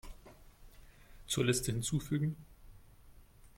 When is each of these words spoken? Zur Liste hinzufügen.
Zur 1.27 1.43
Liste 1.45 1.71
hinzufügen. 1.71 2.35